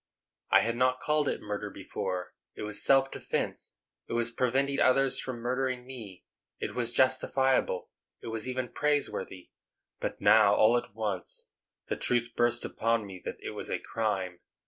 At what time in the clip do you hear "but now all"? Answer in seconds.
9.99-10.75